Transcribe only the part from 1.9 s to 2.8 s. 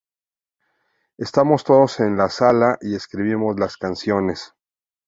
en la sala